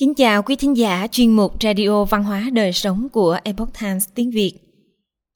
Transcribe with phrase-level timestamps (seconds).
[0.00, 4.08] Kính chào quý thính giả chuyên mục Radio Văn hóa Đời Sống của Epoch Times
[4.14, 4.52] tiếng Việt.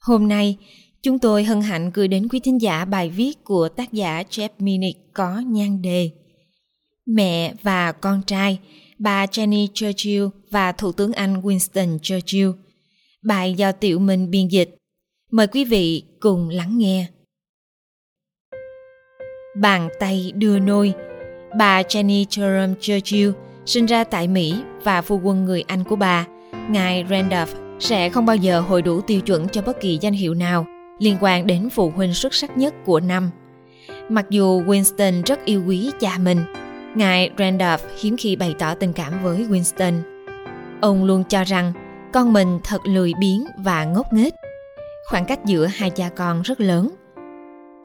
[0.01, 0.57] Hôm nay,
[1.03, 4.49] chúng tôi hân hạnh gửi đến quý thính giả bài viết của tác giả Jeff
[4.59, 6.11] Minnick có nhan đề
[7.07, 8.59] Mẹ và con trai,
[8.99, 12.51] bà Jenny Churchill và Thủ tướng Anh Winston Churchill.
[13.25, 14.77] Bài do Tiểu Minh biên dịch.
[15.31, 17.07] Mời quý vị cùng lắng nghe.
[19.61, 20.95] Bàn tay đưa nôi
[21.59, 23.31] Bà Jenny Jerome Churchill
[23.67, 26.27] sinh ra tại Mỹ và phu quân người Anh của bà,
[26.71, 30.35] ngài Randolph, sẽ không bao giờ hội đủ tiêu chuẩn cho bất kỳ danh hiệu
[30.35, 30.67] nào
[30.99, 33.31] liên quan đến phụ huynh xuất sắc nhất của năm.
[34.09, 36.39] Mặc dù Winston rất yêu quý cha mình,
[36.95, 40.01] ngài Randolph hiếm khi bày tỏ tình cảm với Winston.
[40.81, 41.73] Ông luôn cho rằng
[42.13, 44.35] con mình thật lười biếng và ngốc nghếch.
[45.11, 46.91] Khoảng cách giữa hai cha con rất lớn.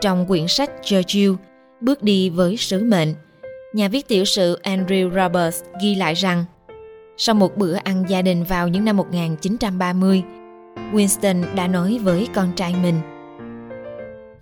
[0.01, 1.33] Trong quyển sách Churchill,
[1.81, 3.13] Bước đi với sứ mệnh,
[3.73, 6.45] nhà viết tiểu sử Andrew Roberts ghi lại rằng
[7.17, 10.23] sau một bữa ăn gia đình vào những năm 1930,
[10.93, 13.01] Winston đã nói với con trai mình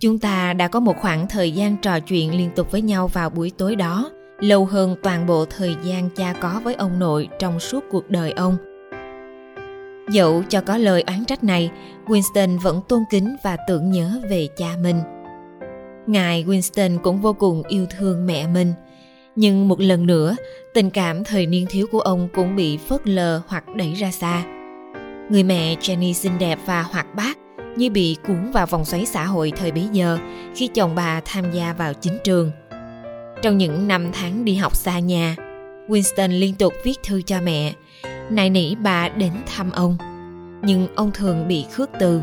[0.00, 3.30] Chúng ta đã có một khoảng thời gian trò chuyện liên tục với nhau vào
[3.30, 4.10] buổi tối đó,
[4.40, 8.32] lâu hơn toàn bộ thời gian cha có với ông nội trong suốt cuộc đời
[8.32, 8.56] ông.
[10.10, 11.70] Dẫu cho có lời oán trách này,
[12.06, 15.00] Winston vẫn tôn kính và tưởng nhớ về cha mình.
[16.06, 18.72] Ngài Winston cũng vô cùng yêu thương mẹ mình–
[19.36, 20.36] nhưng một lần nữa,
[20.74, 24.42] tình cảm thời niên thiếu của ông cũng bị phớt lờ hoặc đẩy ra xa.
[25.30, 27.38] Người mẹ jenny xinh đẹp và hoạt bát,
[27.76, 30.18] như bị cuốn vào vòng xoáy xã hội thời bấy giờ
[30.54, 32.50] khi chồng bà tham gia vào chính trường.
[33.42, 35.36] Trong những năm tháng đi học xa nhà,
[35.88, 37.72] winston liên tục viết thư cho mẹ,
[38.30, 39.96] nài nỉ bà đến thăm ông.
[40.62, 42.20] Nhưng ông thường bị khước từ.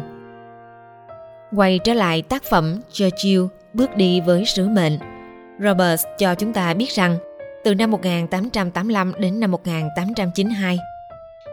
[1.55, 3.41] Quay trở lại tác phẩm churchill,
[3.73, 5.12] bước đi với sứ mệnh.
[5.59, 7.17] Roberts cho chúng ta biết rằng
[7.63, 10.79] từ năm 1885 đến năm 1892,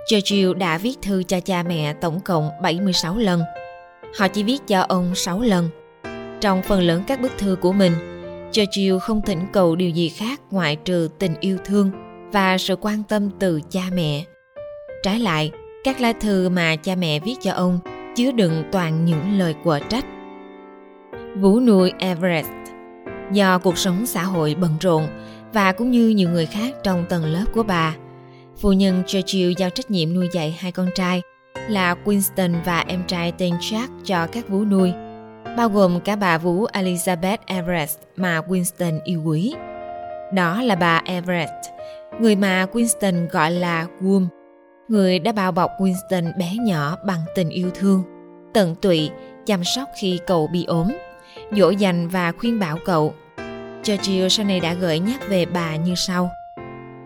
[0.08, 3.42] Churchill đã viết thư cho cha mẹ tổng cộng 76 lần.
[4.19, 5.69] Họ chỉ viết cho ông 6 lần.
[6.41, 7.92] Trong phần lớn các bức thư của mình,
[8.52, 11.91] Churchill không thỉnh cầu điều gì khác ngoại trừ tình yêu thương
[12.32, 14.24] và sự quan tâm từ cha mẹ.
[15.03, 15.50] Trái lại,
[15.84, 17.78] các lá thư mà cha mẹ viết cho ông
[18.16, 20.04] chứa đựng toàn những lời quở trách.
[21.36, 22.59] Vũ nuôi Everest
[23.32, 25.06] do cuộc sống xã hội bận rộn
[25.52, 27.96] và cũng như nhiều người khác trong tầng lớp của bà.
[28.60, 31.22] Phu nhân Churchill giao trách nhiệm nuôi dạy hai con trai
[31.68, 34.92] là Winston và em trai tên Jack cho các vú nuôi,
[35.56, 39.54] bao gồm cả bà vú Elizabeth Everest mà Winston yêu quý.
[40.34, 41.70] Đó là bà Everest,
[42.20, 44.26] người mà Winston gọi là Womb,
[44.88, 48.02] người đã bao bọc Winston bé nhỏ bằng tình yêu thương,
[48.54, 49.10] tận tụy,
[49.47, 50.88] chăm sóc khi cậu bị ốm,
[51.52, 53.14] dỗ dành và khuyên bảo cậu
[53.82, 56.30] Churchill sau này đã gợi nhắc về bà như sau.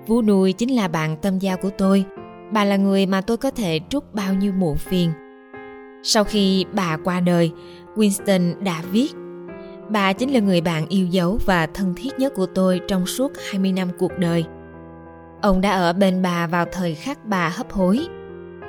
[0.07, 2.05] Vú nuôi chính là bạn tâm giao của tôi.
[2.53, 5.13] Bà là người mà tôi có thể trút bao nhiêu muộn phiền.
[6.03, 7.53] Sau khi bà qua đời,
[7.97, 9.15] Winston đã viết
[9.89, 13.33] Bà chính là người bạn yêu dấu và thân thiết nhất của tôi trong suốt
[13.51, 14.45] 20 năm cuộc đời.
[15.43, 18.07] Ông đã ở bên bà vào thời khắc bà hấp hối,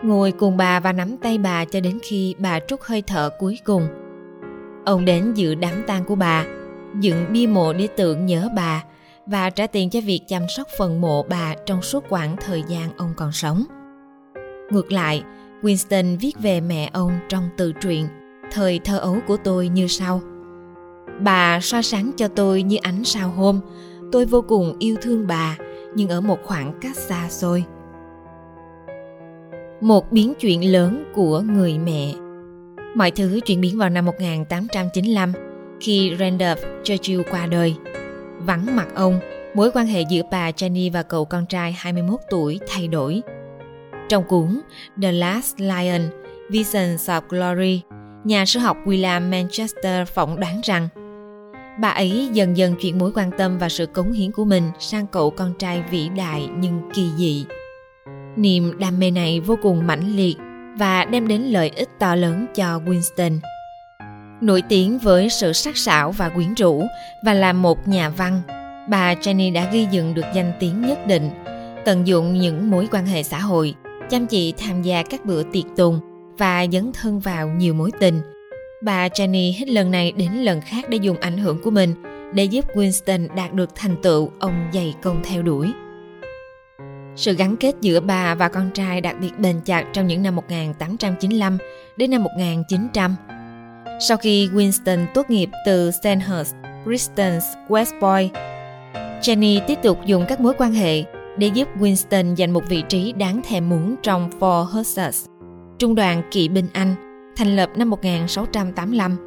[0.03, 3.59] ngồi cùng bà và nắm tay bà cho đến khi bà trút hơi thở cuối
[3.65, 3.87] cùng.
[4.85, 6.45] Ông đến dự đám tang của bà
[6.99, 8.83] dựng bia mộ để tượng nhớ bà
[9.25, 12.97] và trả tiền cho việc chăm sóc phần mộ bà trong suốt quãng thời gian
[12.97, 13.63] ông còn sống.
[14.71, 15.23] Ngược lại,
[15.61, 18.07] Winston viết về mẹ ông trong tự truyện
[18.51, 20.21] Thời thơ ấu của tôi như sau.
[21.19, 23.59] Bà soi sáng cho tôi như ánh sao hôm,
[24.11, 25.57] tôi vô cùng yêu thương bà,
[25.95, 27.63] nhưng ở một khoảng cách xa xôi.
[29.81, 32.13] Một biến chuyển lớn của người mẹ
[32.95, 35.33] Mọi thứ chuyển biến vào năm 1895
[35.79, 37.75] khi Randolph Churchill qua đời.
[38.39, 39.19] Vắng mặt ông,
[39.55, 43.21] mối quan hệ giữa bà Jenny và cậu con trai 21 tuổi thay đổi.
[44.09, 44.61] Trong cuốn
[45.01, 46.01] The Last Lion,
[46.49, 47.81] Visions of Glory,
[48.23, 50.87] nhà sử học William Manchester phỏng đoán rằng
[51.81, 55.07] bà ấy dần dần chuyển mối quan tâm và sự cống hiến của mình sang
[55.07, 57.45] cậu con trai vĩ đại nhưng kỳ dị.
[58.35, 60.37] Niềm đam mê này vô cùng mãnh liệt
[60.77, 63.39] và đem đến lợi ích to lớn cho Winston–
[64.41, 66.83] Nổi tiếng với sự sắc sảo và quyến rũ
[67.25, 68.41] và là một nhà văn,
[68.89, 71.29] bà Jenny đã ghi dựng được danh tiếng nhất định,
[71.85, 73.75] tận dụng những mối quan hệ xã hội,
[74.09, 75.99] chăm chỉ tham gia các bữa tiệc tùng
[76.37, 78.21] và dấn thân vào nhiều mối tình.
[78.83, 81.93] Bà Jenny hết lần này đến lần khác để dùng ảnh hưởng của mình
[82.33, 85.71] để giúp Winston đạt được thành tựu ông dày công theo đuổi.
[87.15, 90.35] Sự gắn kết giữa bà và con trai đặc biệt bền chặt trong những năm
[90.35, 91.57] 1895
[91.97, 93.15] đến năm 1900
[93.99, 97.33] sau khi Winston tốt nghiệp từ Sandhurst, Bristol,
[97.67, 98.31] West Point,
[99.21, 101.03] Jenny tiếp tục dùng các mối quan hệ
[101.37, 105.25] để giúp Winston giành một vị trí đáng thèm muốn trong Four Hussars,
[105.79, 106.95] trung đoàn kỵ binh Anh,
[107.35, 109.17] thành lập năm 1685.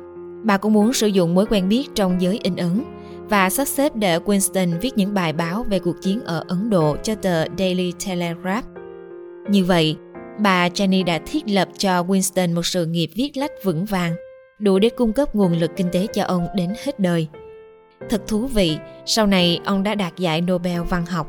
[0.44, 2.85] Bà cũng muốn sử dụng mối quen biết trong giới in ấn
[3.28, 6.96] và sắp xếp để Winston viết những bài báo về cuộc chiến ở Ấn Độ
[7.02, 8.66] cho tờ Daily Telegraph.
[9.50, 9.96] Như vậy,
[10.38, 14.14] bà Jenny đã thiết lập cho Winston một sự nghiệp viết lách vững vàng,
[14.58, 17.28] đủ để cung cấp nguồn lực kinh tế cho ông đến hết đời.
[18.10, 21.26] Thật thú vị, sau này ông đã đạt giải Nobel văn học.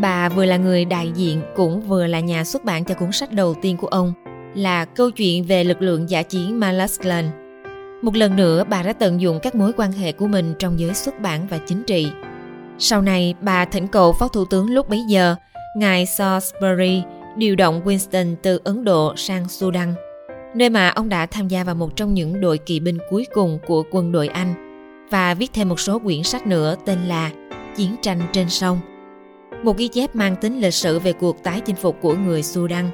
[0.00, 3.32] Bà vừa là người đại diện cũng vừa là nhà xuất bản cho cuốn sách
[3.32, 4.12] đầu tiên của ông
[4.54, 7.39] là câu chuyện về lực lượng giả chiến Malasklan.
[8.02, 10.94] Một lần nữa, bà đã tận dụng các mối quan hệ của mình trong giới
[10.94, 12.10] xuất bản và chính trị.
[12.78, 15.34] Sau này, bà thỉnh cầu Phó Thủ tướng lúc bấy giờ,
[15.76, 17.02] ngài Salisbury,
[17.36, 19.94] điều động Winston từ Ấn Độ sang Sudan,
[20.54, 23.58] nơi mà ông đã tham gia vào một trong những đội kỵ binh cuối cùng
[23.66, 24.54] của quân đội Anh
[25.10, 27.30] và viết thêm một số quyển sách nữa tên là
[27.76, 28.80] Chiến tranh trên sông.
[29.62, 32.90] Một ghi chép mang tính lịch sử về cuộc tái chinh phục của người Sudan.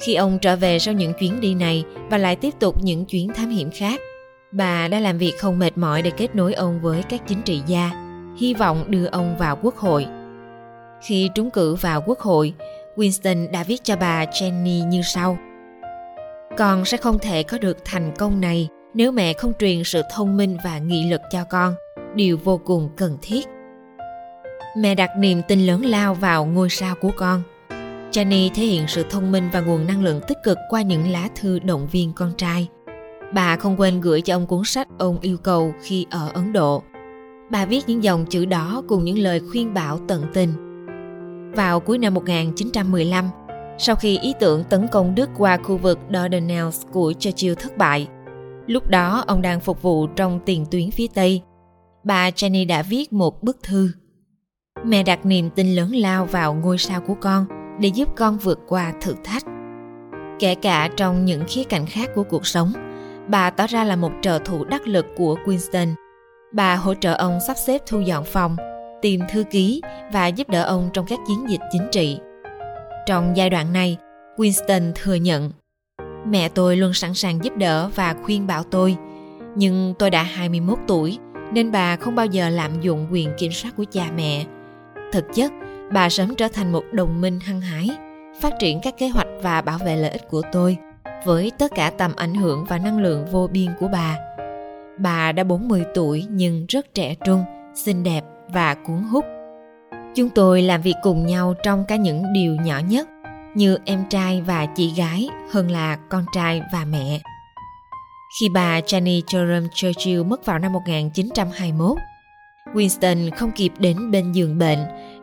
[0.00, 3.28] Khi ông trở về sau những chuyến đi này và lại tiếp tục những chuyến
[3.34, 4.00] thám hiểm khác,
[4.52, 7.62] bà đã làm việc không mệt mỏi để kết nối ông với các chính trị
[7.66, 7.90] gia,
[8.38, 10.06] hy vọng đưa ông vào quốc hội.
[11.02, 12.54] Khi trúng cử vào quốc hội,
[12.96, 15.38] Winston đã viết cho bà Jenny như sau.
[16.58, 20.36] Con sẽ không thể có được thành công này nếu mẹ không truyền sự thông
[20.36, 21.74] minh và nghị lực cho con,
[22.14, 23.46] điều vô cùng cần thiết.
[24.76, 27.42] Mẹ đặt niềm tin lớn lao vào ngôi sao của con.
[28.12, 31.28] Jenny thể hiện sự thông minh và nguồn năng lượng tích cực qua những lá
[31.34, 32.68] thư động viên con trai.
[33.34, 36.82] Bà không quên gửi cho ông cuốn sách ông yêu cầu khi ở Ấn Độ.
[37.50, 40.52] Bà viết những dòng chữ đó cùng những lời khuyên bảo tận tình.
[41.56, 43.30] Vào cuối năm 1915,
[43.78, 48.08] sau khi ý tưởng tấn công Đức qua khu vực Dardanelles của Churchill thất bại,
[48.66, 51.42] lúc đó ông đang phục vụ trong tiền tuyến phía Tây.
[52.04, 53.90] Bà Jenny đã viết một bức thư.
[54.84, 57.46] Mẹ đặt niềm tin lớn lao vào ngôi sao của con–
[57.80, 59.42] để giúp con vượt qua thử thách.
[60.38, 62.72] Kể cả trong những khía cạnh khác của cuộc sống,
[63.28, 65.94] bà tỏ ra là một trợ thủ đắc lực của Winston.
[66.52, 68.56] Bà hỗ trợ ông sắp xếp thu dọn phòng,
[69.02, 69.82] tìm thư ký
[70.12, 72.18] và giúp đỡ ông trong các chiến dịch chính trị.
[73.06, 73.96] Trong giai đoạn này,
[74.36, 75.50] Winston thừa nhận
[76.26, 78.96] Mẹ tôi luôn sẵn sàng giúp đỡ và khuyên bảo tôi,
[79.54, 81.18] nhưng tôi đã 21 tuổi
[81.52, 84.44] nên bà không bao giờ lạm dụng quyền kiểm soát của cha mẹ.
[85.12, 85.52] Thực chất,
[85.92, 87.90] bà sớm trở thành một đồng minh hăng hái,
[88.40, 90.76] phát triển các kế hoạch và bảo vệ lợi ích của tôi
[91.24, 94.18] với tất cả tầm ảnh hưởng và năng lượng vô biên của bà.
[94.98, 97.44] Bà đã 40 tuổi nhưng rất trẻ trung,
[97.74, 99.24] xinh đẹp và cuốn hút.
[100.14, 103.08] Chúng tôi làm việc cùng nhau trong cả những điều nhỏ nhất
[103.54, 107.20] như em trai và chị gái hơn là con trai và mẹ.
[108.40, 111.96] Khi bà Jenny Jerome Churchill mất vào năm 1921,
[112.74, 114.78] Winston không kịp đến bên giường bệnh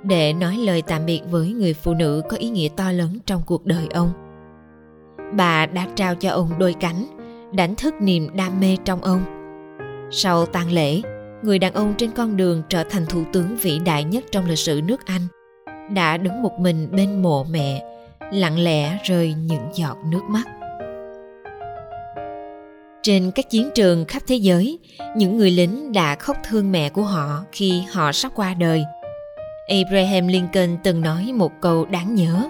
[0.08, 3.42] để nói lời tạm biệt với người phụ nữ có ý nghĩa to lớn trong
[3.46, 4.12] cuộc đời ông.
[5.34, 7.06] Bà đã trao cho ông đôi cánh,
[7.52, 9.22] đánh thức niềm đam mê trong ông.
[10.12, 11.02] Sau tang lễ,
[11.44, 14.60] người đàn ông trên con đường trở thành thủ tướng vĩ đại nhất trong lịch
[14.60, 15.22] sử nước Anh,
[15.94, 17.84] đã đứng một mình bên mộ mẹ,
[18.32, 20.44] lặng lẽ rơi những giọt nước mắt.
[23.04, 24.80] Trên các chiến trường khắp thế giới,
[25.16, 28.84] những người lính đã khóc thương mẹ của họ khi họ sắp qua đời.
[29.68, 32.50] Abraham Lincoln từng nói một câu đáng nhớ.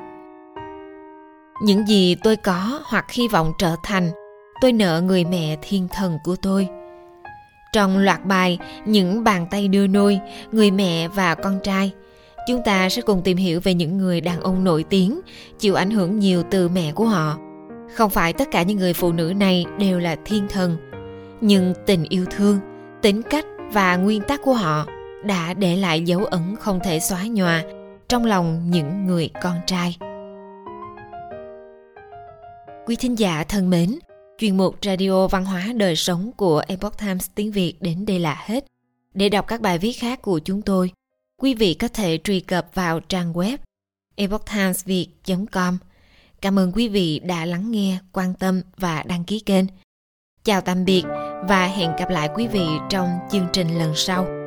[1.61, 4.11] Những gì tôi có hoặc hy vọng trở thành,
[4.61, 6.67] tôi nợ người mẹ thiên thần của tôi.
[7.73, 10.19] Trong loạt bài Những bàn tay đưa nuôi,
[10.51, 11.91] người mẹ và con trai,
[12.47, 15.21] chúng ta sẽ cùng tìm hiểu về những người đàn ông nổi tiếng,
[15.59, 17.37] chịu ảnh hưởng nhiều từ mẹ của họ
[17.95, 20.77] không phải tất cả những người phụ nữ này đều là thiên thần
[21.41, 22.59] nhưng tình yêu thương
[23.01, 24.85] tính cách và nguyên tắc của họ
[25.25, 27.63] đã để lại dấu ấn không thể xóa nhòa
[28.09, 29.97] trong lòng những người con trai
[32.85, 33.99] quý thính giả thân mến
[34.37, 38.43] chuyên mục radio văn hóa đời sống của epoch times tiếng việt đến đây là
[38.45, 38.65] hết
[39.13, 40.91] để đọc các bài viết khác của chúng tôi
[41.41, 43.57] quý vị có thể truy cập vào trang web
[44.15, 45.07] epochtimesviet
[45.51, 45.77] com
[46.41, 49.65] Cảm ơn quý vị đã lắng nghe, quan tâm và đăng ký kênh.
[50.43, 51.03] Chào tạm biệt
[51.49, 54.46] và hẹn gặp lại quý vị trong chương trình lần sau.